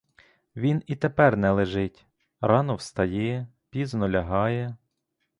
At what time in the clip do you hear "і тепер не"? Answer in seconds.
0.87-1.51